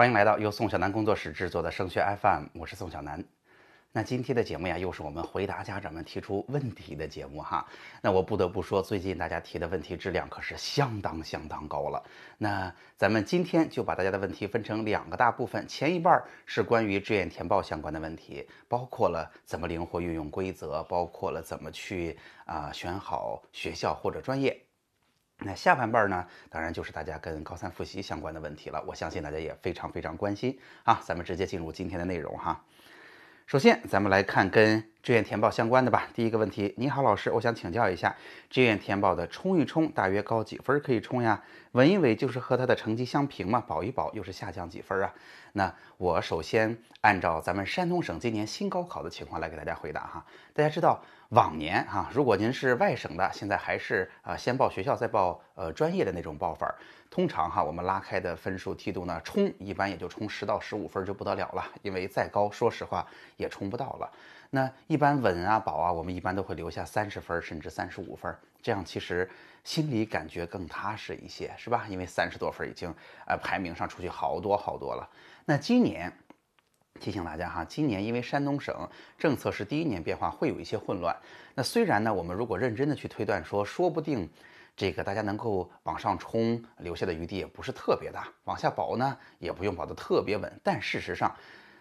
[0.00, 3.22] 欢迎来到由宋小南工作室制作的升学 FM，我是宋小南。
[3.92, 7.66] 那今天的节目呀，又是我们回答家长们提出问题的节目哈。
[8.00, 12.02] 那我不得不说，最近大家提的问题质量可是相当相当高了。
[12.38, 24.58] 那咱们今天就把大家的问题分成两个大部分，前一半是关于志愿填报相关的问题，包括了怎么灵活运用规则，包括了怎么去啊选好学校或者专业。
[25.42, 28.82] 那下半半呢，当然就是大家跟高三复习相关的问题了。
[28.86, 31.00] 我相信大家也非常非常关心啊。
[31.04, 32.62] 咱们直接进入今天的内容哈。
[33.46, 36.06] 首先，咱们来看跟志愿填报相关的吧。
[36.14, 38.14] 第一个问题，你好，老师，我想请教一下，
[38.48, 41.42] 志愿填报的冲一冲大约高几分可以冲呀？
[41.72, 45.12] 稳一稳就是和他的成绩相平嘛，保一保又是下降几分啊？
[45.54, 50.24] 那我首先按照咱们山东省今年新高考的情况来给大家回答哈。
[50.52, 51.02] 大家知道。
[51.30, 56.74] 往年哈，如果您是外省的，现在还是啊先报学校再报呃专业的那种报法儿。
[57.08, 63.06] 通常哈，我们拉开的分数梯度呢，冲一般也就冲十到十五分就不得了了，因为再高，说实话
[63.36, 64.10] 也冲不到了。
[64.50, 69.30] 那一般稳啊保啊，我们一般都会留下三十分甚至三十五分，这样其实
[69.62, 71.86] 心里感觉更踏实一些，是吧？
[71.88, 72.92] 因为三十多分已经
[73.24, 75.08] 呃排名上出去好多好多了。
[75.44, 76.12] 那今年。
[77.00, 81.16] 提醒大家哈，今年因为山东省政策是第一年变化，会有一些混乱。
[81.54, 84.28] 那虽然呢，我们如果认真的去推断，说说不定
[84.76, 90.60] 这个大家能够往上冲，留下的余地也不是特别大；往下保呢，也不用保得特别稳。
[90.62, 91.34] 但事实上，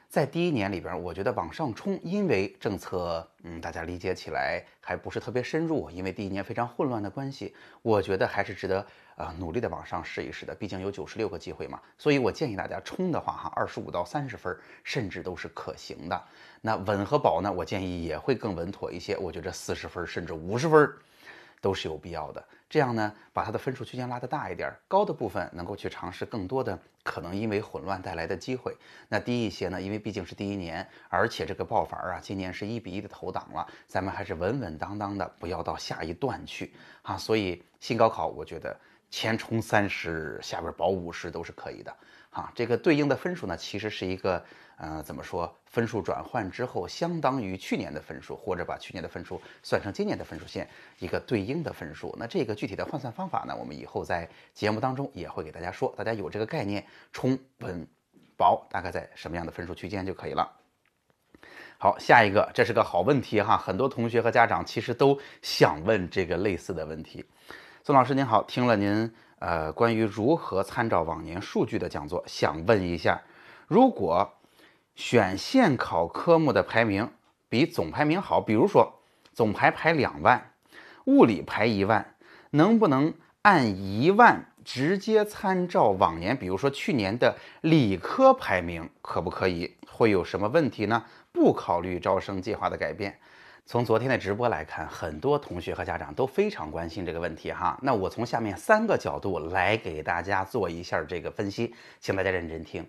[0.10, 8.84] 在第一年里边，我觉得往上冲，因为政策，嗯，大家理解起来还不是特别深入，因为第一年非常混乱的关系，我觉得还是值得
[9.16, 10.56] 啊努力的往上试一试的。
[10.56, 16.20] 毕竟有九十六个机会嘛，所以我建议大家冲的话，哈，二十五到三十分，甚至都是可行的。
[16.60, 19.16] 那稳和保呢，我建议也会更稳妥一些。
[19.16, 20.92] 我觉得四十分甚至五十分。
[21.62, 28.76] 都是有必要的，这样呢，把它的分数区间拉得大一点，高的部分能够去尝试更多的可能因为混乱带来的机会。
[29.08, 37.18] 那低一些呢，因为毕竟是第一年，而且这个报法啊，今年是一比一的投档了，咱们还是稳稳当当的，不要到下一段去啊。
[37.18, 38.78] 所以新高考，我觉得
[39.10, 41.94] 前冲三十，下边保五十都是可以的。
[42.32, 44.44] 哈，这个对应的分数呢，其实是一个，
[44.78, 45.54] 呃，怎么说？
[45.66, 50.68] 分数转换之后，相当于去年的分数，或者把去年的分数算成今年的分数线，
[51.00, 52.16] 一个对应的分数。
[52.20, 57.88] 那这个具体的换算方法呢，我们以后在节目当中也会给大家说，大家有这个概念，冲稳
[58.38, 60.52] 保大概在什么样的分数区间就可以了。
[61.78, 67.26] 好，下一个，这是个好问题哈，很多同学和家长其实都想问这个类似的问题。
[67.84, 69.12] 宋老师您好，听了您。
[69.40, 73.22] 呃，关于如何参照往年数据的讲座，想问一下，
[73.68, 74.34] 如果
[74.96, 77.10] 选县考科目的排名
[77.48, 79.00] 比总排名好，比如说
[79.34, 80.52] 总排排两万，
[81.06, 82.16] 物理排一万，
[82.52, 86.38] 能不能按一万直接参照往年？
[86.38, 89.78] 比如说去年的理科排名，可不可以？
[89.90, 91.04] 会有什么问题呢？
[91.32, 93.20] 不考虑招生计划的改变。
[93.70, 97.78] 从昨天的直播来看，很多同学和家长都非常关心这个问题哈。
[97.84, 102.84] 那我从下面三个角度来给大家做一下这个分析，请大家认真听。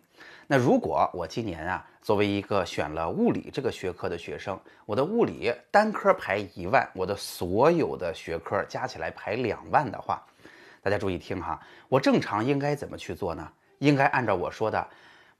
[0.46, 10.24] 那如果我今年啊，作为一个选了物理这个学科的学生，我的物理单科排一万，我的所有的学科加起来排两万的话，
[10.80, 11.60] 大家注意听哈，
[11.90, 13.46] 我正常应该怎么去做呢？
[13.80, 14.88] 应该按照我说的。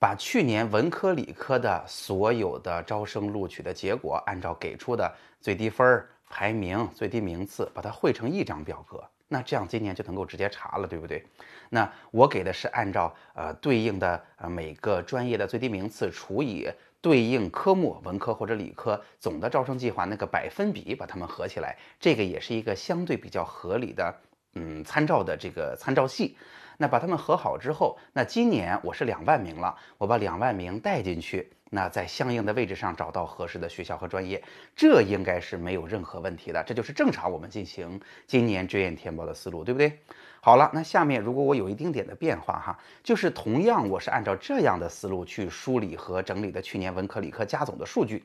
[0.00, 9.04] 把去年文科、理科的所有的招生录取的结果，按照给出的最低分儿、排名、最低名次，把它汇成一张表格。
[9.28, 11.22] 那这样今年就能够直接查了，对不对？
[11.68, 16.66] 那我给的是按照呃对应的呃每个专业的最低名次除以
[17.02, 21.76] 对应科目文科或者理科总的招生计划那个百分比，把它们合起来。
[22.00, 24.16] 这个也是一个相对比较合理的
[24.54, 26.38] 嗯参照的这个参照系。
[26.82, 34.42] 那把它们和好之后，那今年我是两万名了，我把两万名带进去，那在相应的位置上找到合适的学校和专业，
[34.74, 39.92] 这应该是没有任何问题的，这就是正常我们进行今年志愿填报的思路，对不对？
[40.40, 48.24] 好了，那下面如果我有一丁点的变化哈，就是同样我是按照这样的思路去梳理和整理的去年文科理科加总的数据，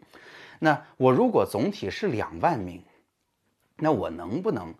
[0.59, 2.81] 那我如果总体是两万名，
[3.75, 4.73] 那我能不能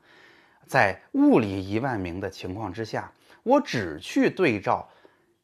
[0.66, 3.12] 在物理一万名的情况之下？
[3.46, 4.90] 我只去对照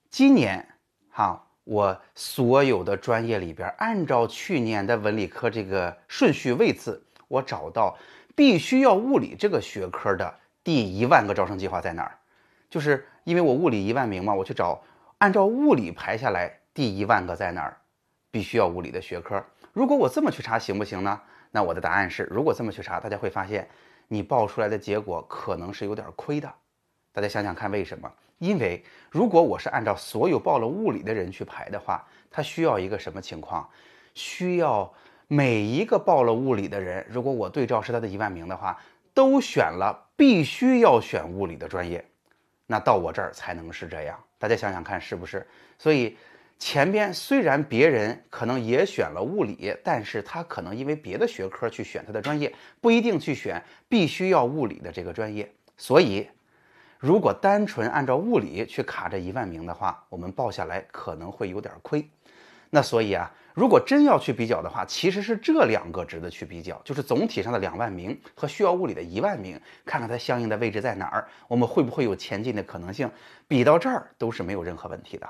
[0.10, 0.68] 今年
[1.12, 7.96] 哈，我所有的专业里边，按照去年的文理科这个顺序位次，我找到
[8.36, 10.34] 必须要物理这个学科的
[10.64, 12.18] 第一万个招生计划在哪儿？
[12.72, 14.82] 就是因为我物理一万名嘛，我去找
[15.20, 17.78] 按照物理排下来第一万个在哪儿？
[18.32, 19.46] 必须要物理的学科。
[19.74, 21.22] 如果我这么去查行不行呢？
[21.52, 23.70] 那我的答案是，如果这么去查，大家会发现
[24.08, 26.52] 你报出来的结果可能是有点亏的。
[27.14, 28.12] 大家想想看，为什么？
[28.40, 33.70] 因为如果我是按照所有报了物理的人去排的话，它需要一个什么情况？
[34.16, 34.92] 需要
[35.28, 38.80] 每一个报了物理的人，如果我对照是他的一万名的话，
[39.14, 42.04] 都选了必须要选物理的专业，
[42.66, 44.18] 那到我这儿才能是这样。
[44.40, 45.46] 大家想想看，是不是？
[45.78, 46.18] 所以
[46.58, 55.48] 前边虽然别人可能也选了物理，但是他可能因为别的学科去选他的专业，不一定去选必须要物理的这个专业。
[55.78, 56.28] 所以。
[57.02, 62.08] 如果单纯按照物理去卡这一万名的话，我们报下来可能会有点亏。
[62.70, 73.10] 那所以啊，如果真要去比较的话，其实是这两个值得去比较，就是总体上的两万名和需要物理的一万名，看看它相应的位置在哪儿，我们会不会有前进的可能性？
[73.48, 75.28] 比到这儿都是没有任何问题的。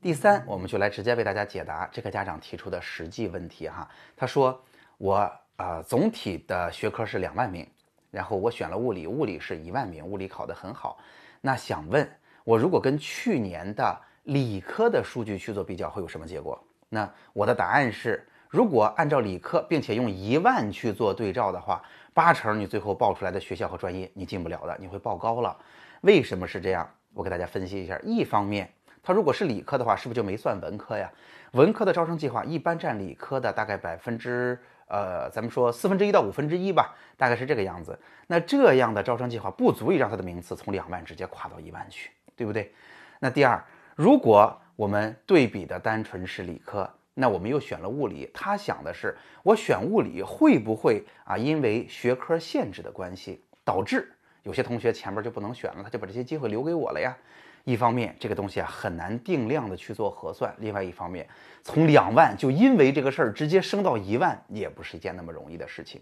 [0.00, 3.86] 第三，我们就来直接为大家解答这个家长提出的实际问题哈。
[4.16, 4.58] 他说
[4.96, 7.66] 我啊，总体的学科是两万名。
[8.10, 10.98] 然后我选了物理，物理是一万名，物理考得很好。
[11.40, 12.08] 那想问
[12.44, 16.60] 我，如果跟去年的理科的数据去做比较，会有什么结果？
[16.88, 25.56] 那我的答案是，如果按照理科，并且用一万去做对照的话，八成你最后报出来的学校和专业你进不了的，你会报高了。
[26.00, 26.88] 为什么是这样？
[27.14, 27.98] 我给大家分析一下。
[28.02, 28.68] 一方面，
[29.02, 31.10] 它如果是理科的话，是不是就没算文科呀？
[31.52, 34.58] 文科的招生计划一般占理科的大概百分之。
[34.90, 37.98] 呃，咱们说四分之一到五分之一吧，大概是这个样子。
[38.26, 42.72] 那这样的招生计划不足以让他的名次从两万直接跨到一万去，对不对？
[43.20, 43.62] 那第二，
[43.94, 51.36] 如果我们对比的单纯是理科，那我们又选了物理，他想的是我选物理会不会啊？
[51.36, 54.10] 因为学科限制的关系，导致
[54.42, 57.16] 有些同学前面就不能选了，他就把这些机会留给我了呀。
[57.64, 61.28] 一方面，这个东西啊很难定量的去做核算；另外一方面，
[61.62, 66.00] 从两万就因为这个事儿直接升到一万，也不是一件那么容易的事情。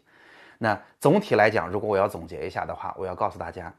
[0.59, 3.73] 那总体来讲，如果我要总结一下的话，我要告诉大家，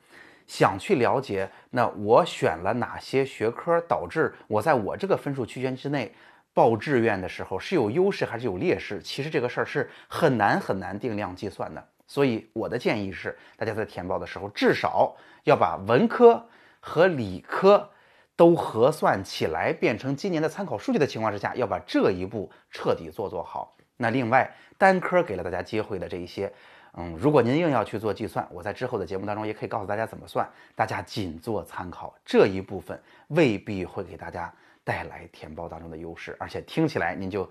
[0.45, 6.13] 想去了解那我选了哪些学科，导致我在我这个分数区间之内
[6.53, 11.85] 报志愿的时候是有优势还是有劣势，其实这个事儿是很难很难定量计算的。
[12.07, 15.15] 所以我的建议是，大家在填报的时候至少
[15.45, 16.45] 要把文科。
[16.79, 17.89] 和理科
[18.35, 23.75] 都核算起来，变成今年的参考数据的情况之下，要把这一步彻底做做好。
[23.97, 26.51] 那另外单科给了大家机会的这一些，
[26.93, 32.15] 嗯，如果您硬要去做计算，我在之后的节目当中也可以告诉大家怎么算，大家仅做参考。
[32.23, 32.97] 这一部分
[33.27, 34.53] 未必会给大家
[34.85, 37.49] 带来填报当中的优势，而且听起来您就，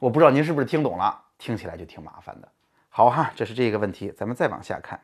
[0.00, 2.48] 我不知道您是不是听懂了，听起来就挺麻烦的。
[2.88, 5.00] 好哈，这是这个问题，咱们再往下看。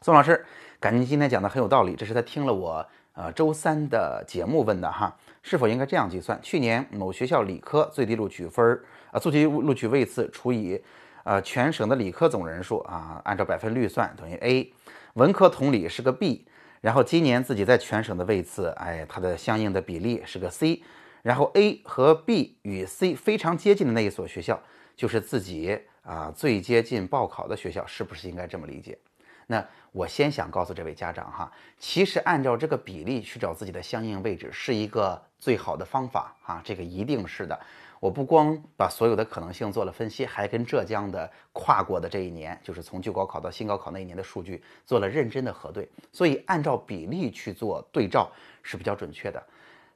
[0.00, 0.44] 宋老师，
[0.80, 1.94] 感觉您今天讲的很有道理。
[1.94, 6.38] 这是他听了我呃周三的节目问的哈，是否应该这样计算？
[6.42, 10.82] 去年某学校理科最低录取分儿啊，最低录取位次除以
[11.22, 14.72] 呃全省的理科总人数啊，按照百分率算等于 A，
[15.14, 16.46] 文科同理是个 B，
[16.80, 20.82] 然后今年自己在全省的位次，哎，它的相应的比例是个 C，
[21.22, 24.60] 然后 A 和 B 与 C 非常接近的那一所学校，
[24.96, 28.98] 就是自己啊最接近报考的学校，是不是应该这么理解？
[29.46, 37.58] 那我先想告诉这位家长哈，其实按照这个比例去找自己的相应位置是一个最好的方法哈，这个一定是的。
[38.00, 48.30] 我不光把所有的可能性做了分析，还跟浙江的跨过的这一年，就是从旧高考到新高考那一年的数据做了认真的核对，所以按照比例去做对照
[48.62, 49.40] 是比较准确的。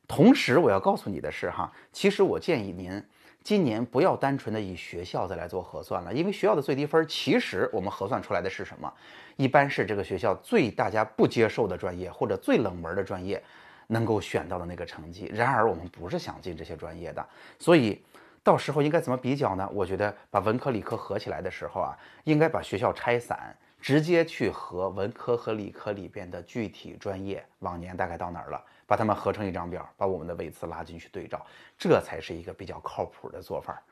[0.06, 3.02] 同时我要告诉你的是哈，其实我建议您。
[3.46, 8.93] 今年不要单纯的以学校再来做核算了，因为学校的最低分，其实我们核算出来的是什么？
[9.36, 13.41] 一般是这个学校最大家不接受的专业或者最冷门的专业，
[13.86, 15.31] 能够选到的那个成绩。
[15.32, 17.24] 然而我们不是想进这些专业的，
[17.56, 18.03] 所以
[18.43, 19.70] 到时候应该怎么比较呢？
[19.72, 28.60] 我觉得把文科理科合起来的时候啊，应该把学校拆散，直接去和文科和理科里边的具体专业往年大概到哪儿了。
[28.86, 31.44] 把它们合成一张表，把我们的位次拉进去对照，
[31.76, 33.82] 这才是一个比较靠谱的做法，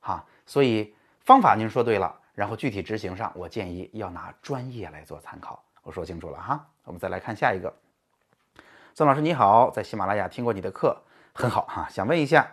[0.00, 0.24] 哈。
[0.46, 5.62] 所以方法您说对了，然后具体执行上，我建议要拿专业来做参考。
[5.82, 7.74] 我说清楚了哈，我们再来看下一个。
[8.94, 10.96] 孙老师你好，在喜马拉雅听过你的课，
[11.32, 11.88] 很好哈。
[11.90, 12.48] 想问一下，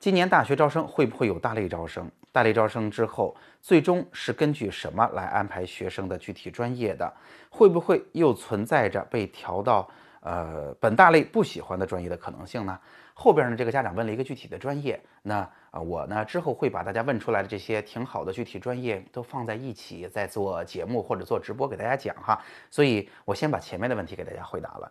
[0.00, 2.10] 今年大学招生会不会有大类招生？
[2.32, 7.12] 大类招生之后，最终是根据什么来安排学生的具体专业的？
[7.50, 9.88] 会不会又存在着被调到？
[10.24, 12.78] 呃，本大类不喜欢的专业的可能性呢？
[13.12, 15.36] 后边呢，这个家长问了一个具体的专业，那
[15.70, 22.42] 啊，我呢之后会把大家问出来的这些挺好的具体专业都放在一起，再做节目或者做直播给大家讲哈。
[22.70, 24.90] 所以我先把前面的问题给大家回答了。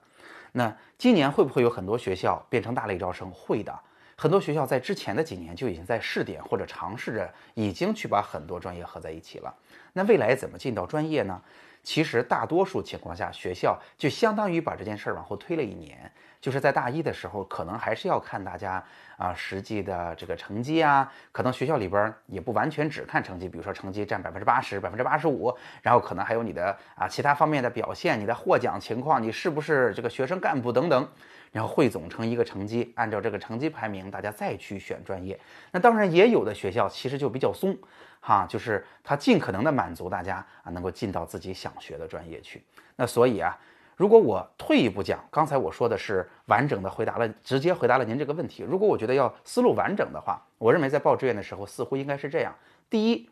[0.52, 3.32] 那今年会不会有很多学校变成大类招生？
[3.32, 3.78] 会的，
[4.16, 9.52] 很多学校在之前的几年就已经在试点或者尝试着，已经去把很多专业合在一起了。
[9.94, 11.42] 那未来怎么进到专业呢？
[11.84, 16.12] 其实大多数情况下，学校就相当于把这件事儿往后推了一年。
[16.40, 18.84] 就是在大一的时候，可能还是要看大家
[19.16, 31.08] 啊实际的这个成绩啊，可能学校里边也不完全只看成绩，比如说成绩占百分之八十、百分之八十五，然后可能还有你的啊其他方面的表现，你的获奖情况，你是不是这个学生干部等等，
[31.54, 35.40] 然后汇总成一个成绩，按照这个成绩排名，大家再去选专业。
[35.72, 37.78] 那当然也有的学校其实就比较松，
[38.24, 42.64] 哈，就是他尽可能的满足大家啊能够进到自己想学的专业去。
[42.96, 43.56] 那所以啊。
[43.96, 48.64] 如果我退一步讲，刚才我说的是完整的回答了，直接回答了您这个问题。
[48.64, 52.54] 如果我觉得要思路完整的话，我认为在报志愿的时候似乎应该是这样：
[52.90, 53.30] 第一，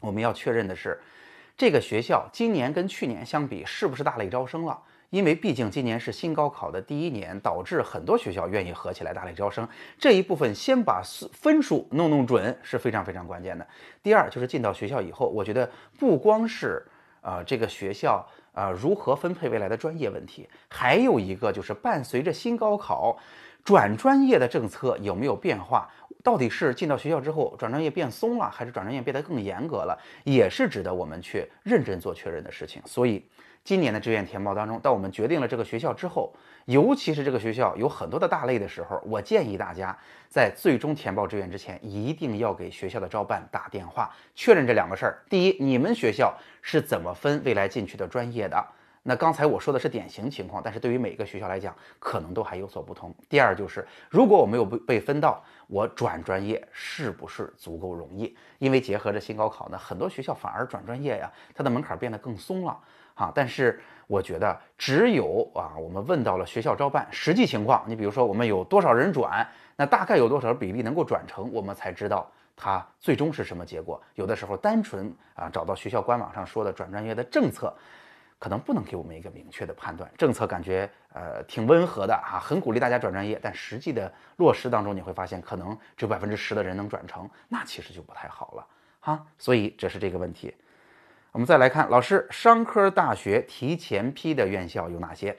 [0.00, 1.00] 我们要确认的是，
[1.56, 4.76] 这个学校今年跟去年相比是不是大类招生了？
[5.14, 9.66] 因为毕竟今年是新高考的第一年，导致很多学校愿意合起来大力招生。
[9.96, 11.00] 这一部分先把
[11.32, 13.64] 分数弄弄准是非常非常关键的。
[14.02, 16.84] 第二就是进到学校以后，我觉得不光是
[17.20, 18.26] 呃这个学校。
[18.54, 20.48] 啊，如何分配未来的专业问题？
[20.68, 23.18] 还有一个就是伴随着新高考，
[23.64, 25.90] 转专业的政策有没有变化？
[26.22, 29.98] 到底是进到学校之后转专业变松了，还是转专业变得更严格了？
[30.22, 32.82] 也是值得我们去认真做确认的事情。
[32.84, 33.24] 所以。
[33.64, 36.30] 今年的志愿填报当中，当我们决定了这个学校之后，
[36.66, 39.96] 尤其是这个学校有很多的大类的时候，我建议大家
[40.28, 45.24] 在最终填报志愿之前，一定要给学校的招办打电话，确认这两个事儿。
[45.30, 48.62] 第一，你们学校是怎么分未来进去的专业的？
[49.06, 53.14] 那刚才我说的是典型情况，但是对于每个学校来讲，可能都还有所不同。
[53.30, 58.36] 第二，就是如果我没有被被分到，我转专业是不是足够容易？
[58.58, 62.78] 因为结合着新高考呢，很多学校反而转专业呀，它的门槛变得更松了。
[63.14, 74.00] 啊，但是我觉得只有啊，我们问到了学校招办实际情况，你比如说我们有多少人转，那大概有多少比例能够转成，我们才知道它最终是什么结果。
[74.14, 77.74] 有的时候单纯啊找到学校官网上说的转专业的政策，
[78.38, 80.10] 可能不能给我们一个明确的判断。
[80.18, 88.66] 政策感觉呃挺温和的啊，很鼓励大家转专业，但实际的落实当中你会发现，可能只有百分之十的人能转成，那其实就不太好了
[89.00, 89.24] 哈。
[89.38, 90.54] 所以这是这个问题。
[91.34, 95.36] 我们再来看，老师，商科大学提前批的院校有哪些？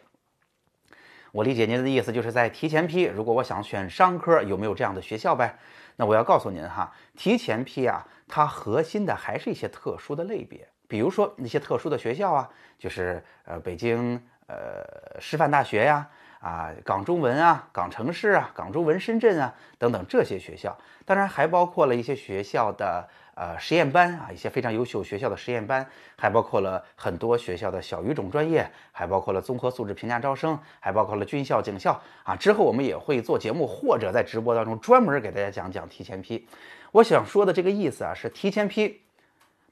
[1.32, 3.04] 我理解您的意思，就是在提前批。
[3.04, 5.58] 如果我想选商科，有没有这样的学校呗？
[5.96, 16.06] 那我要告诉您哈，提前批啊，它核心的还是一些特殊的类别，比如说那些特殊的学校啊，就是呃北京呃师范大学呀，
[16.42, 23.08] 啊港中文啊，港城市啊，港中文深圳啊等等这些学校，当然还包括了一些学校的。
[23.36, 25.86] 呃，实验班啊，一些非常优秀学校的实验班，
[26.18, 32.34] 还包括了很多学校的小语种专业，还包括了综合素质评价招生，还包括了军校、警校啊。
[32.34, 36.48] 之后我们也会做节目，或者在直播当中专门给大家讲讲提前批。
[36.94, 39.02] 我想说的这个意思啊，是提前批，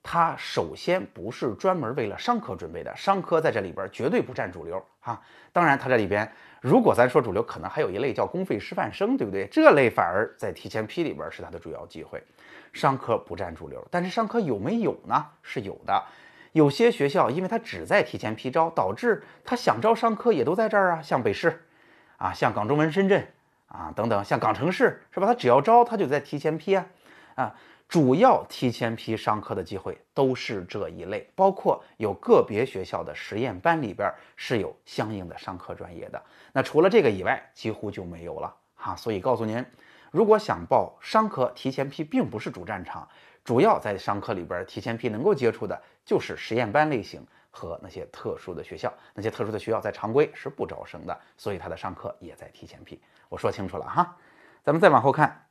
[0.03, 5.21] 它首先不是专门为了商科准备的，商科在这里边绝对不占主流啊。
[5.53, 6.29] 当然，它这里边
[6.59, 9.47] 如果咱说主流，可能还有一类叫公费师范生，对不对？
[9.47, 12.21] 这类反而在提前批里边是它的主要机会。
[12.73, 15.25] 商科不占主流，但是商科有没有呢？
[15.41, 16.03] 是有的。
[16.51, 21.65] 有些学校因为它只在提前批招，导致他想招商科也都在这儿啊，像北师，
[22.17, 23.27] 啊，像港中文深圳，
[23.67, 25.25] 啊等等，像港城市是吧？
[25.25, 26.85] 他只要招，他就在提前批啊，
[27.35, 27.55] 啊，
[27.87, 36.21] 主要提前批商科的机会都是这一类，包括有个别学校的实验班里边是有相应的商科专业的。
[36.51, 38.95] 那除了这个以外，几乎就没有了哈。
[38.95, 39.65] 所以告诉您。
[40.13, 43.09] 如果想报商科，提前批并不是主战场，
[43.43, 53.01] 主要在商科里边提前批能够接触的就是实验班类型和那些特殊的学校，那些特殊的学校在常规是不招生的，所以他的商科也在提前批。
[53.27, 54.15] 我说清楚了哈，
[54.61, 55.47] 咱们再往后看，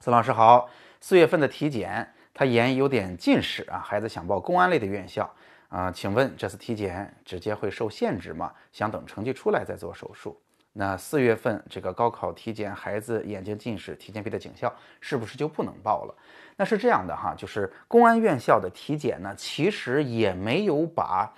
[0.00, 0.68] 孙老师好，
[1.00, 5.32] 四月份的体检，他眼有点近视啊，孩子想报公安类的院校
[5.68, 8.52] 啊，请问这次体检直接会受限制吗？
[8.72, 10.36] 想等成绩出来再做手术。
[10.76, 16.14] 那四月份这个高考体检，孩子眼睛近视，提前批的警校是不是就不能报了？
[16.56, 21.32] 那是这样的哈，就是公安院校的体检呢，其实也没有把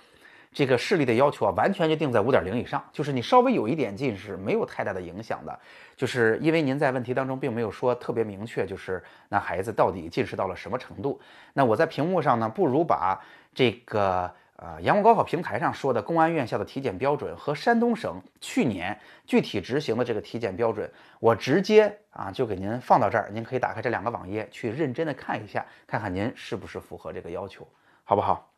[0.51, 5.59] 这个视力的要求啊完全就定在五点零以上，就是你稍微有一点近视，没有太大的影响的。
[5.95, 11.21] 就是因为您在问题当中并没有说特别明确，就是那孩子到底近视到了什么程度？
[11.53, 14.33] 那我在屏幕上呢，不如把这个。
[14.57, 27.67] 啊，阳光高考平台上说的公安院校的体检标准和山东省去年具体执行的这个体检标准，我直接啊就给您放到这儿，您可以打开这两个网页去认真的看一下，看看您是不是符合这个要求，
[28.03, 28.51] 好不好？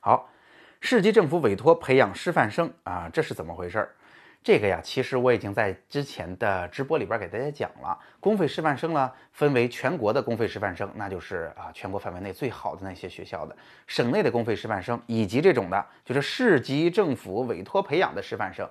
[0.00, 0.30] 好，
[0.80, 3.94] 市级政府委托培养师范生啊，这是怎么回事儿？
[4.42, 7.98] 这个呀，其实我已经在之前的直播里边给大家讲了。
[8.18, 13.54] 公费师范生呢，分为全国的公费师范生，那就是啊全国范围内最好的那些学校的；
[13.86, 18.66] 省内的公费师范生，以及这种的，就是市级政府委托培养的师范生。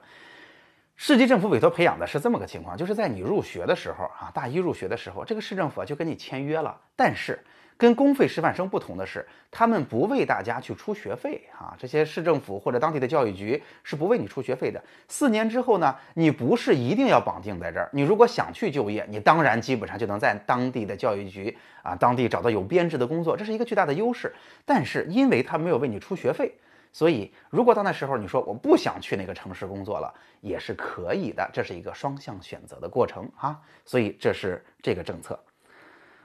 [0.98, 7.40] 市级政府委托培养的是这么个情况，就是在你入学的时候啊，大一入学的时候，这个市政府就跟你签约了，但是。
[7.80, 11.76] 跟公费师范生不同的是，他们不为大家去出学费啊。
[11.78, 14.84] 这些市政府或者当地的教育局是不为你出学费的。
[15.08, 17.88] 四年之后呢，你不是一定要绑定在这儿。
[17.94, 24.34] 你如果想去就业，你当然基本上就能在当地的教育局啊，当地找到有编制的工作，这是一个巨大的优势。
[24.66, 26.52] 但是因为他没有为你出学费，
[26.98, 30.12] 所以如果到那时候你说我不想去那个城市工作了，
[30.42, 31.48] 也是可以的。
[31.54, 33.62] 这是一个双向选择的过程啊。
[33.86, 35.40] 所以这是这个政策。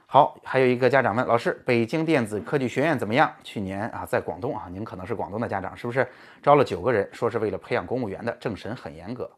[0.07, 3.31] 好，还有一个家长问老师，北京电子科技学院怎么样？
[3.43, 6.09] 去年啊，在广东啊，您可能是广东的家长，是不是
[6.41, 9.29] 招了九个人，说是为了培养公务员的，政审很严格。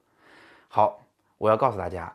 [0.69, 1.05] 好，
[1.37, 2.09] 我要告诉大家，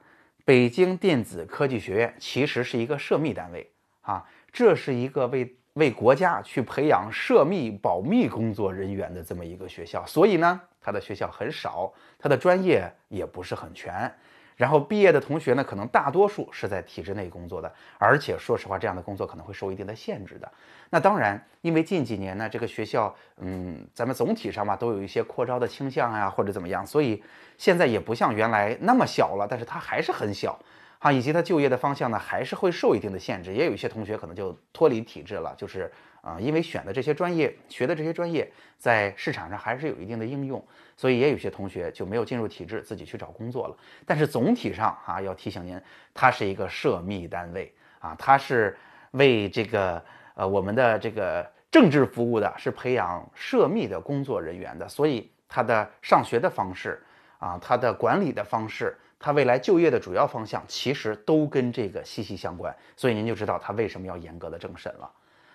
[0.47, 14.13] 北京电子科技学院其实是一个涉密单位啊，这是一个为为国家去培养涉密保密工作人员的这么一个学校，所以呢，它的学校很少，它的专业也不是很全。
[14.57, 20.53] 然后毕业的同学呢，可能大多数是在体制内工作的，而且说实话，这样的工作可能会受一定的限制的。
[20.91, 27.23] 那当然，因为近几年呢，这个学校，嗯，咱们总体上吧，都有一些扩招的倾向啊，或者怎么样，所以
[27.57, 30.59] 现在也不像原来那么小了，但是它还是很小。
[31.01, 35.91] 啊，以及他就业的方向呢，还是会受一定的限制，也有一些同学可能就脱离体制了，就是
[36.21, 40.63] 啊，因为选的这些专业，学的这些专业，在市场上还是有一定的应用，
[40.99, 43.77] 所以也有些同学就没有进入体制，自己去找工作了。
[44.05, 45.81] 但是总体上啊，要提醒您，
[46.13, 48.77] 它是一个涉密单位啊，它是
[49.13, 50.05] 为这个
[50.35, 57.03] 呃我们的这个政治服务的，是培养涉密的工作人员的，所以它的上学的方式
[57.39, 58.95] 啊，它的管理的方式。
[59.21, 65.11] 他未来就业的主要方向其实都跟这个息息相关，所以您就知道他为什么要严格的政审了，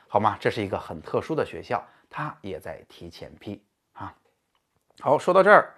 [0.07, 0.38] 好吗？
[0.39, 3.60] 这是一个很特殊的学校，他也在提前批
[3.93, 4.15] 啊。
[5.00, 5.74] 好，说到这儿，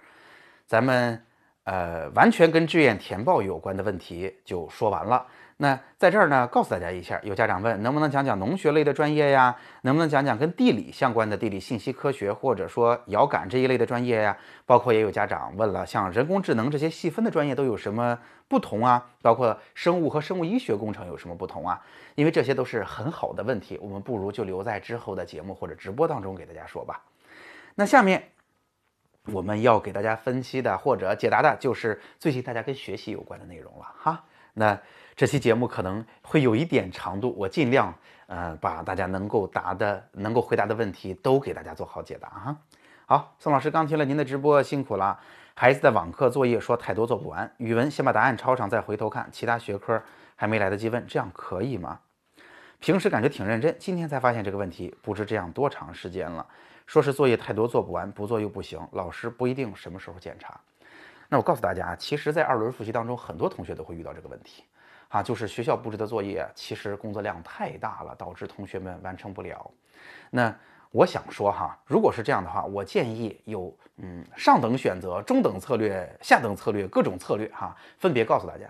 [0.65, 1.25] 咱们
[1.63, 5.25] 呃完全跟志愿填报有关的问题就说完了。
[5.59, 9.55] 那在这儿呢，告诉大家一下，有家长问，能不能讲讲农学类的专业呀？
[9.81, 14.37] 能不能讲讲跟地理相关的地理信息科学，或者说遥感这一类的专业呀？
[14.67, 19.03] 包括也有家长问了，像人工智能这些细分的专业都有什么不同啊？
[19.23, 21.81] 包括生物和生物医学工程有什么不同啊？
[22.13, 27.01] 因为这些都是很好的问题，我们不如就留在之后的节目或者直播当中给大家说吧。
[27.73, 28.29] 那下面
[29.33, 34.23] 我们要给大家分析的或者解答的就是最近大家跟学习有关的内容了哈。
[34.53, 34.79] 那。
[35.17, 37.91] 这期节目可能会有一点长度，我尽量
[38.27, 42.57] 呃把大家能够答的、能够回答的问题都给大家做好解答哈。
[43.07, 45.19] 好，宋老师刚听了您的直播，辛苦了。
[45.55, 49.99] 孩子的网课作业说太多做不完，语文先把答案抄上再回头看，其他学科
[50.35, 51.99] 还没来得及问，这样可以吗？
[52.77, 56.45] 平时感觉挺认真，今天才发现这个问题，不知这样多长时间了。
[56.85, 60.61] 说是作业太多做不完，不做又不行，老师不一定什么时候检查。
[61.27, 64.63] 那我告诉大家，其实，在二轮复习当中，很多同学都会遇到这个问题。
[65.09, 69.71] 啊，就是学校布置的作业，其实工作量太大了，导致同学们完成不了。
[70.29, 70.53] 那
[70.91, 78.65] 我想说哈，如果是这样的话，我建议有嗯上等选择、中等策略、下等策略各种策略哈，分别告诉大家。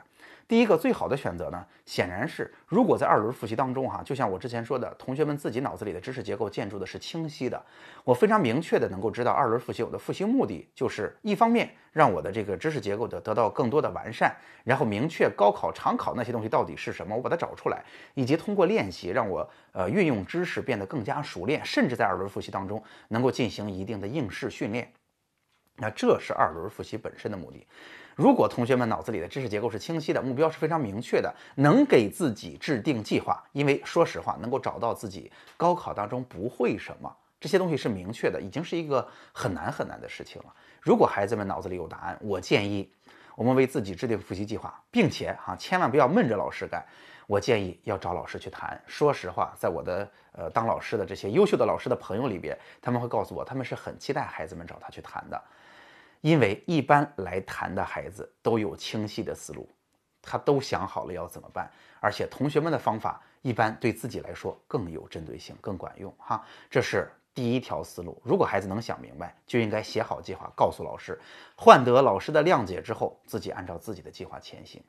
[0.48, 7.62] 第一个最好的选择呢，显然是如果在二轮复习当中哈，就像我之前说的，同学们自己脑子里的知识结构建筑的是清晰的，
[8.06, 14.34] 我非常明确的能够知道二轮复习我的复习目的就是一方面让我的这个知识结构的得到更多的完善，
[14.64, 17.84] 然后明确高考常考那些东西到底是什么，我把它找出来，
[18.14, 24.94] 以及通过练习让我呃运用知识变得更加熟练，甚至在二轮复习当中能够进行一定的应试训练，
[25.76, 27.68] 那这是二轮复习本身的目的。
[28.18, 40.52] 如果同学们脑子里的知识结构是清晰的，目标是非常明确的，能给自己制定计划，因为说实话，能够找到自己高考当中不会什么，这些东西是明确的，已经是一个很难很难的事情了。
[40.82, 42.92] 如果孩子们脑子里有答案，我建议
[43.36, 46.84] 我们为自己制定复习计划，并且哈，千万不要闷着老师干。
[47.28, 48.82] 我建议要找老师去谈。
[48.88, 55.40] 说实话，在我的呃当老师的这些优秀的老师的朋友里边，他们会告诉我，他们是很期待孩子们找他去谈的。
[56.22, 59.68] 因为一般来谈的孩子都有清晰的思路，
[60.22, 66.44] 他都想好了要怎么办，而且同学们的方法一般对自己来说更有针对性、更管用哈。
[66.70, 68.20] 这是第一条思路。
[68.24, 71.20] 如果孩子能想明白，就应该写好计划，告诉老师，
[71.56, 74.84] 换得老师的谅解之后，自己按照自己的计划前行。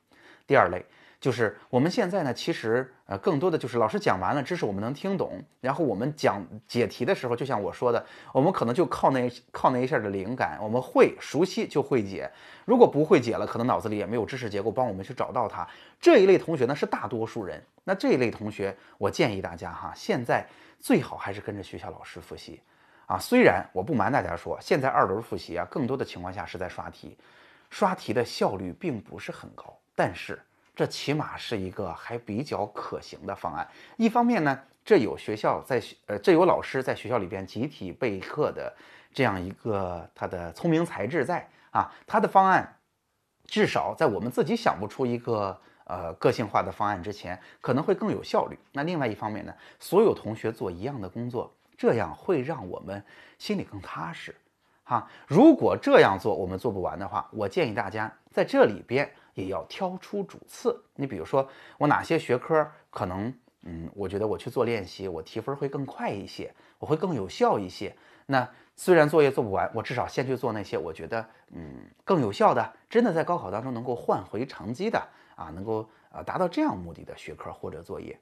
[0.46, 0.84] 第二类
[1.20, 12.30] 就是我们现在呢，其实呃，更多的就是老师讲完了知识，我们能听懂，然后我们讲解题的时候，就像我说的，我们可能就靠那靠那一下的灵感，我们会熟悉就会解。
[12.64, 15.66] 如果不会解了，可能脑子里也没有知识结构帮我们去找到它。
[16.00, 17.60] 这一类同学呢是大多数人。
[17.82, 20.46] 那这一类同学，我建议大家哈，现在
[20.78, 22.60] 最好还是跟着学校老师复习
[23.06, 23.18] 啊。
[23.18, 27.18] 虽然我不瞒大家说，现在二轮复习啊，更多的情况下是在刷题，
[27.70, 30.38] 刷题的效率并不是很高，但是。
[30.78, 33.66] 这起码是一个还比较可行的方案。
[33.96, 38.72] 一方面呢，这有学校在呃，这有老师在学校里边集体备课的
[39.12, 42.78] 这样一个他的聪明才智在啊，他的方案
[43.44, 48.56] 至少在我们自己想不出一个呃个性化的方案之前，可能会更有效率。
[48.70, 53.04] 那另外一方面呢，所有同学做一样的工作，这样会让我们
[53.36, 54.32] 心里更踏实。
[54.84, 59.12] 哈，如果这样做我们做不完的话，我建议大家在这里边。
[59.38, 60.82] 也要挑出主次。
[60.94, 61.48] 你比如说，
[61.78, 67.94] 我哪些学科可能，嗯，我觉得我去做练习，我提分会更快一些，我会更有效一些。
[68.26, 75.00] 那虽然作业做不完，我至少先去做那些我觉得，嗯，更有效的，真的在高考当中能够换回成绩的
[75.36, 78.18] 啊，能够啊达到这样目的的学科或者作业。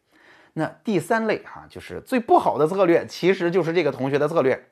[0.53, 4.69] 那第三类哈，就是最不好的策略，其实就是这个同学的策略。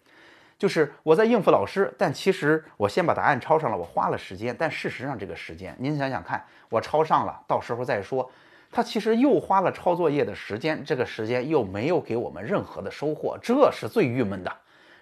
[0.59, 8.31] 就是我在应付老师，但其实我先把答案抄上了，我花了时间，但事实上这个时间，您想想看，我抄上了，到时候再说，
[8.71, 14.57] 他其实又花了抄作业的时间，这个时间又没有给我们任何的收获，这是最郁闷的，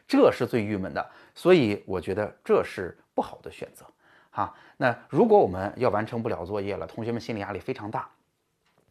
[0.08, 3.84] 这是最郁闷的，所以我觉得这是不好的选择，
[4.30, 4.52] 哈。
[4.78, 8.08] 那如果我们要完成不了作业了，同学们心理压力非常大。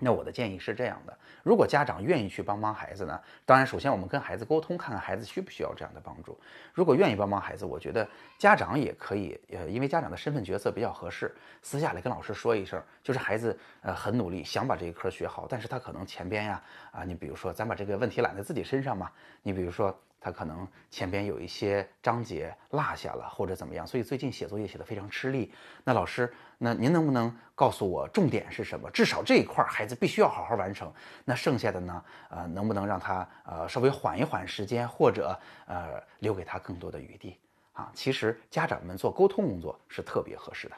[0.04, 6.36] 那我的建议是这样的：如果家长愿意去帮帮孩子呢，当然首先我们跟孩子沟通，看看孩子需不需要这样的帮助。
[6.74, 8.08] 如果愿意帮帮孩子，我觉得
[8.40, 19.12] 家长也可以，呃，因为家长的身份角色比较合适，私下里跟老师说一声，就是孩子呃很努力，想把这一科学好，但是他可能前边呀，啊，你比如说咱把这个问题揽在自己身上嘛，
[19.44, 19.96] 你比如说。
[20.22, 25.52] 他可能前边有一些章节落下了，或者怎么样，所以最近写作业写得非常吃力。
[25.84, 28.88] 那老师，那您能不能告诉我重点是什么？
[28.92, 30.94] 至少这一块孩子必须要好好完成。
[31.26, 32.04] 那剩下的呢？
[32.30, 37.40] 呃，能不能让他呃稍微缓一缓时间，或者呃留给他更多的余地
[37.74, 37.92] 啊？
[37.96, 40.76] 其实家长们做沟通工作是特别合适的。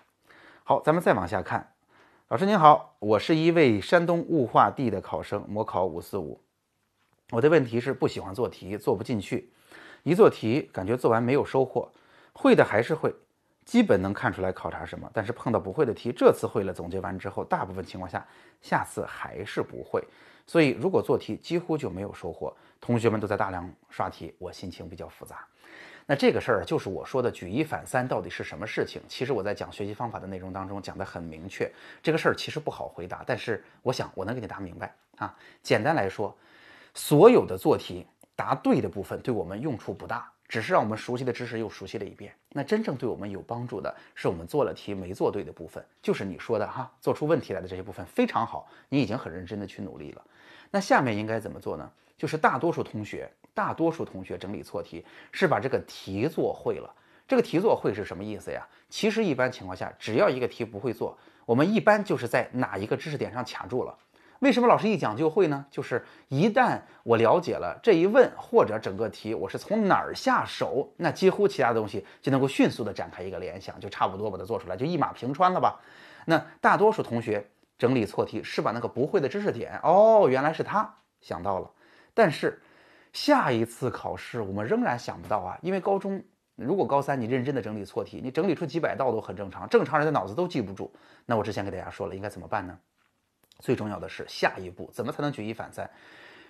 [0.63, 1.69] 好，咱们再往下看。
[2.29, 6.39] 老师您好，我是一位山东物化地的考生，模考五四五。
[7.34, 9.50] 我的问题是不喜欢做题，做不进去，
[10.04, 11.91] 一做题感觉做完没有收获，
[12.32, 13.12] 会的还是会，
[13.65, 18.24] 基本能看出来考察什么，但是碰到不会的题，这次会了，总结完之后，大部分情况下
[18.62, 20.00] 下次还是不会，
[20.46, 25.43] 所以如果做题几乎就没有收获，同学们都在大量刷题，我心情比较复杂。
[26.06, 29.02] 那这个事儿就是我说的举一反三到底是什么事情？
[29.08, 31.67] 其实我在讲学习方法的内容当中讲得很明确，
[32.04, 35.36] 这个事儿其实不好回答，但是我想我能给你答明白啊。
[35.63, 36.38] 简单来说。
[36.93, 42.34] 所有的做题答对的部分对我们用处不大，只是让我们熟悉的知识又熟悉了一遍。
[42.49, 50.21] 那真正对我们有帮助的是我们做了题没做对的部分，就是你说的哈，做出问题来的这些部分非常好，你已经很认真的去努力了。
[50.69, 51.91] 那下面应该怎么做呢？
[52.17, 56.93] 就是大多数同学，大多数同学整理错题是把这个题做会了。
[57.27, 58.67] 这个题做会是什么意思呀？
[58.89, 63.97] 其实一般情况下，只要一个题不会做，我们一般就是在哪一个知识点上卡住了。
[64.43, 65.65] 为什么老师一讲就会呢？
[65.71, 75.79] 就是一旦我了解了这一问或者整个题，我是从哪儿下手，那几乎其他东西就能够迅速的展开一个联想，就差不多把它做出来，就一马平川了吧？
[76.25, 81.71] 那大多数同学整理错题是把那个不会的知识点，哦，原来是他想到了，
[82.13, 82.62] 但是
[83.13, 86.21] 下一次考试我们仍然想不到啊，因为高中
[86.58, 90.91] 如果高三你认真的整理错题，你整理出几百道都很正常，正常人的脑子都记不住。
[91.25, 92.77] 那我之前给大家说了，应该怎么办呢？
[93.63, 95.89] 最重要的是下一步怎么才能举一反三？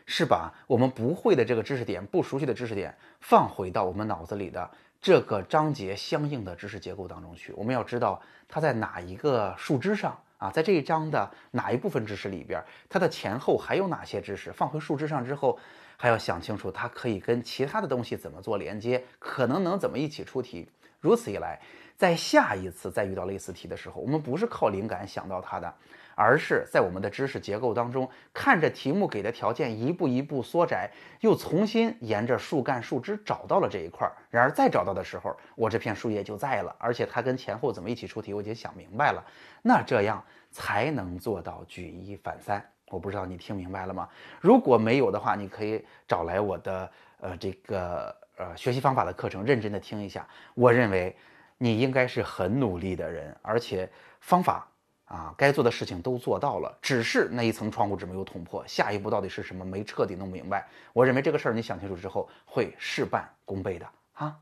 [0.07, 4.67] 是把我们不会的这个知识点、不熟悉的知识点放回到我们脑子里的
[4.99, 7.53] 这个章节相应的知识结构当中去。
[7.53, 14.51] 我们要知道它在哪一个树枝上啊，在这一章的哪一部分知识里边，它的前后还有哪些知识？
[14.51, 15.59] 放回树枝上之后，
[15.95, 20.67] 还要想清楚它可以跟其他的东西怎么做连接，可能能怎么一起出题。
[20.99, 21.61] 如此一来，
[21.95, 25.73] 在下一次再遇到类似题的时候，我们不是靠灵感想到它的。
[26.15, 30.89] 而是在我们的知识结构当中，看着题目给的条件一步一步缩窄，
[31.21, 34.13] 又重新沿着树干、树枝找到了这一块儿。
[34.29, 39.23] 然而再找到的时候，我这片树叶就在了，而且它跟前后怎么一起出题，我已经想明白了。
[39.61, 42.63] 那这样才能做到举一反三。
[42.89, 44.07] 我不知道你听明白了吗？
[44.39, 50.27] 如果没有的话，你可以找来我的呃这个呃学习方法的课程，认真的听一下。
[50.53, 51.15] 我认为
[51.57, 54.67] 你应该是很努力的人，而且方法。
[55.05, 58.63] 啊，该做的事情都做到了，只是那一层窗户纸没有捅破。
[58.65, 60.67] 下一步到底是什么，没彻底弄明白。
[60.91, 64.35] 我认为这个事儿你想清楚之后，会事半功倍的啊。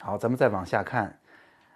[0.00, 1.18] 好，咱们再往下看。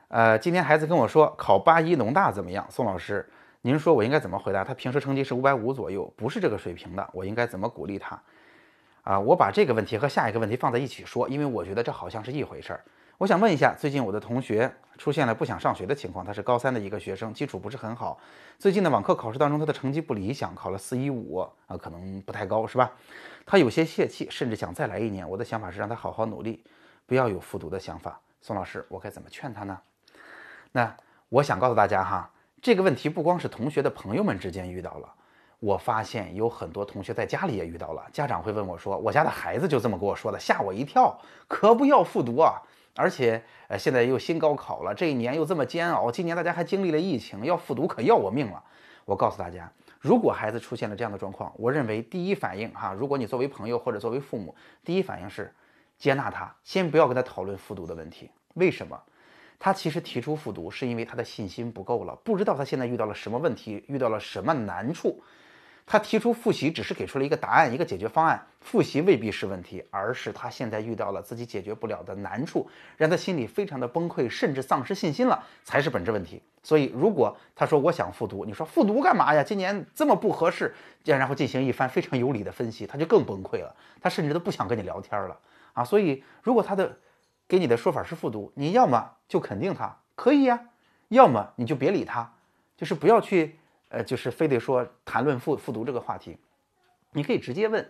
[0.08, 2.66] 呃，今天孩子跟我说考八一农大怎么样？
[2.68, 4.64] 宋老师，您说我应该怎么回答？
[4.64, 8.20] 他平时成绩是五百五左右，不是这个水平的，我应该怎么鼓励他？
[9.02, 12.84] 啊，我把这个问题和下一个问题放在一起说，因为我觉得这好像是一回事儿。
[13.20, 16.24] 我想问一下，最近我的同学出现了不想上学的情况。
[16.24, 18.18] 他是高三的一个学生，基础不是很好。
[18.58, 22.90] 最近的网课考试当中，他的成绩不理想，考了四一五啊，可能不太高，是吧？
[23.44, 25.28] 他有些泄气，甚至想再来一年。
[25.28, 26.64] 我的想法是让他好好努力，
[27.04, 28.18] 不要有复读的想法。
[28.40, 29.78] 宋老师，我该怎么劝他呢？
[30.72, 30.96] 那
[31.28, 32.30] 我想告诉大家哈，
[32.62, 35.12] 这个问题不光是同学的朋友们之间遇到了，
[35.58, 38.02] 我发现有很多同学在家里也遇到了。
[38.14, 42.54] 家长会问我说：“我家的孩子就这么跟我说的，吓我一跳，可不要复读啊！”
[43.00, 48.62] 而且，呃，现在又新高考了，这一年又这么煎熬，今年大家还经历了疫情，要复读可要我命了。
[49.06, 55.50] 我告诉大家，如果孩子出现了这样的状况，我认为第一反应哈，如果你作为朋友或者作为父母，第一反应是
[55.96, 58.30] 接纳他，先不要跟他讨论复读的问题。
[58.54, 59.00] 为什么？
[59.58, 65.22] 他其实提出复读是因为他的信心不够了，不知道他现在遇到了什么问题，遇到了什么难处。
[65.92, 68.40] 他提出复习，只是给出了一个答案，一个解决方案。
[68.60, 76.40] 复习未必是问题，而是他现在遇到了自己解决不了的难处，让他心里非常的崩溃，甚至丧失信心了，才是本质问题。
[76.62, 79.42] 所以，如果他说我想复读，你说复读干嘛呀？
[79.42, 80.72] 今年这么不合适，
[81.04, 85.36] 然后进行一番非常有理的分析，他就更崩溃了，他甚至都不想跟你聊天了
[85.72, 85.82] 啊！
[85.82, 86.98] 所以，如果他的
[87.48, 90.60] 给你的说法是复读，你要么就肯定他可以呀，
[91.08, 92.32] 要么你就别理他，
[92.76, 93.56] 就是不要去。
[93.90, 96.38] 呃，就是非得说谈论复复读这个话题，
[97.12, 97.86] 你可以直接问，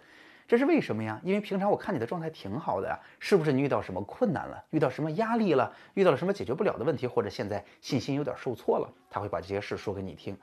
[0.49, 1.21] 这是为什么呀？
[1.23, 8.91] 因为平常我看你的状态挺好的呀，是不是你遇到什么困难了，遇到什么压力了，遇到了什么解决不了的问题，或者现在信心有点受挫了？
[9.11, 10.37] 他会把这些事说给你听。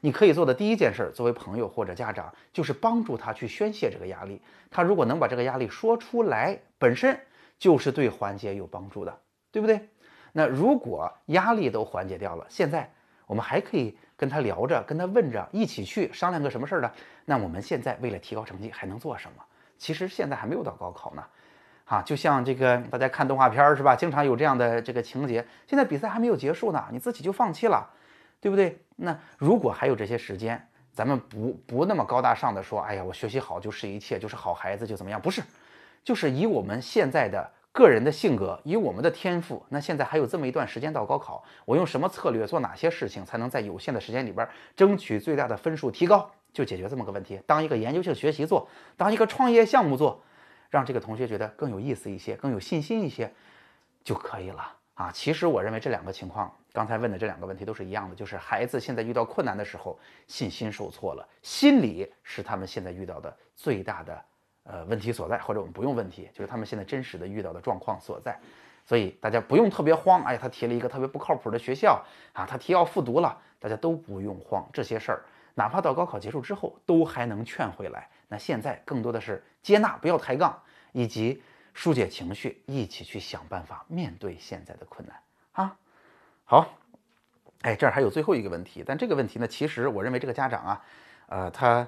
[0.00, 4.42] 你可以做的第一件事，作为朋友或者家长，就是帮助他去宣泄这个压力。
[4.70, 7.18] 他如果能把这个压力说出来，本身
[7.58, 9.18] 就是对缓解有帮助的，
[9.50, 9.88] 对不对？
[10.32, 12.92] 那如果压力都缓解掉了，现在
[13.26, 13.96] 我们还可以。
[14.16, 16.90] 跟他聊着，跟他问着，一起去商量个什么事儿呢？
[17.24, 19.42] 那我们现在为了提高成绩还能做什么？
[19.76, 21.24] 其实现在还没有到高考呢，
[21.84, 23.96] 啊，就像这个大家看动画片儿是吧？
[23.96, 25.44] 经常有这样的这个情节。
[25.66, 27.90] 现在比赛还没有结束呢，你自己就放弃了，
[28.40, 28.80] 对不对？
[28.94, 35.20] 那如果还有这些时间，咱们不不那么高大上的说，哎呀，我学习好就是一切，就是好孩子就怎么样？
[35.20, 35.42] 不是，
[36.04, 37.50] 就是以我们现在的。
[37.74, 47.40] 个人的性格，以我们的天赋，那现在还有这么一段时间到高考，我用什么策略做哪些事情，才能在有限的时间里边争取最大的分数提高，就解决这么个问题。
[47.48, 50.22] 当一个研究性学习做，当一个创业项目做，
[50.70, 53.28] 让这个同学觉得更有意思一些，更有信心一些，
[54.04, 55.10] 就可以了啊。
[55.10, 64.24] 其实我认为这两个情况，刚才问的这两个问题都是一样的，就是孩子现在遇到困难的时候，信心受挫了，心理是他们现在遇到的最大的。
[64.64, 68.34] 呃，问题所在，或者我们不用问题，就是他们现在真实的遇到的状况所在，
[68.86, 70.22] 所以大家不用特别慌。
[70.24, 74.66] 哎，他提了一个特别不靠谱的学校啊，他提要复读了，大家都不用慌。
[74.72, 75.22] 这些事儿，
[75.54, 78.08] 哪怕到高考结束之后，都还能劝回来。
[78.26, 80.58] 那现在更多的是接纳，不要抬杠，
[80.92, 81.42] 以及
[81.74, 85.20] 疏解情绪，一起去想办法面对现在的困难
[85.52, 85.76] 啊。
[86.46, 86.66] 好，
[87.60, 90.84] 哎，这儿还有最后一个问题，但这个问题呢，其实我认为这个家长啊，
[91.26, 91.86] 呃，他，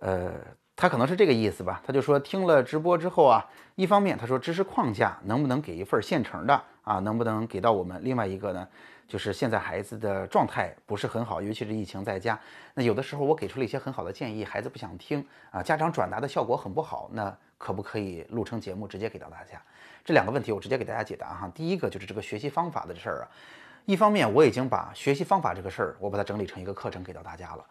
[0.00, 0.34] 呃。
[0.80, 8.00] 他可能是这个意思吧，他就说听了直播之后啊，一方面他说知识框架能不能给一份现成的啊，能不能给到我们？
[8.04, 8.68] 另外一个呢，
[9.08, 12.38] 就是现在孩子的状态不是很好，尤其是疫情在家，
[12.74, 19.60] 那有的时候我给出了一些很好的建议，孩子不想听啊，家长转达的效果很不好，那可不可以录成节目直接给到大家？
[20.04, 21.50] 这两个问题我直接给大家解答哈。
[21.52, 23.26] 第一个就是这个学习方法的事儿啊，
[23.84, 27.64] 一方面我已经把学习方法这个事儿我把它整理成一个课程给到大家了。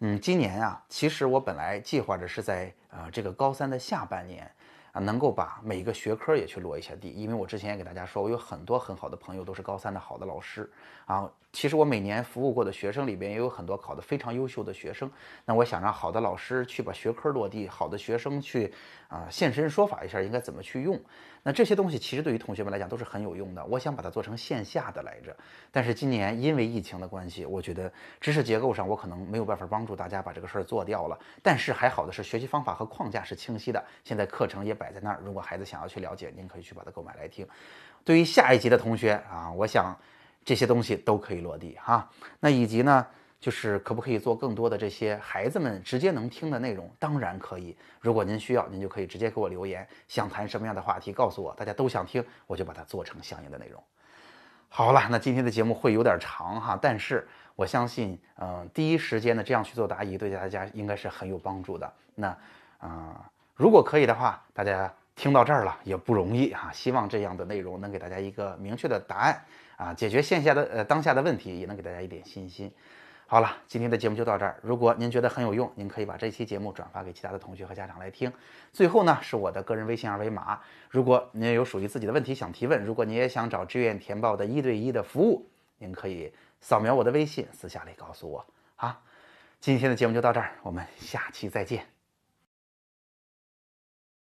[0.00, 4.50] 嗯，今年啊，其实我本来计划着是在呃这个高三的下半年
[4.92, 10.70] 啊，能够把每一个学科也去落一下地，因为我之前也给大家说，我有很多很好的朋友都是高三的好的老师
[11.06, 11.30] 啊。
[11.56, 15.10] 其实我每年服务过的学生里边也有很多考得非常优秀的学生，
[15.46, 18.70] 那我想让好的老师去把学科落地，好的学生去
[19.08, 21.00] 啊现身说法一下应该怎么去用。
[21.42, 23.64] 那这些东西其实对于同学们来讲都是很有用的。
[23.64, 25.34] 我想把它做成线下的来着，
[25.72, 27.90] 但是今年因为疫情的关系，我觉得
[28.20, 31.18] 知识结构上我可能没有办法帮助大家把这个事儿做掉了。
[31.42, 37.48] 但是还好的是学习方法和框架是清晰的，现在课程也摆在那儿，如果孩子想要去了解，您可以去把它购买来听。
[38.04, 39.96] 对于下一级的同学啊，我想。
[40.46, 43.04] 这些东西都可以落地哈，那以及呢，
[43.40, 46.88] 就是可不可以做更多的这些孩子们直接能听的内容？
[47.00, 47.76] 当然可以。
[48.00, 53.82] 如果您需要，您就可以直接给我留言，想谈什么样的话题告诉我，大家都想听，我就把它做成相应的内容。
[54.68, 61.92] 好了，那今天的节目会有点长哈，但是我相信，嗯，第一时间的这样去做答疑，对大家应该是很有帮助的。
[62.14, 62.38] 那，
[62.82, 63.12] 嗯，
[63.56, 69.44] 如果可以的话，大家听到这儿了也不容易哈，希望这样的内容能给大家一个明确的答案
[69.76, 72.72] 啊，解决线下的呃当下的问题，也能给大家一点信心。
[73.28, 74.56] 好了，今天的节目就到这儿。
[74.62, 78.32] 如果您觉得很有用，您可以把这期节目转发给其他的同学和家长来听。
[78.72, 80.60] 最后呢，是我的个人微信二维码。
[80.88, 85.44] 如果您有属于自己的问题想提问，如果您也想找志愿填报的一对一的服务，
[85.78, 89.00] 您可以扫描我的微信，私下里告诉我啊。
[89.60, 91.95] 今天的节目就到这儿，我们下期再见。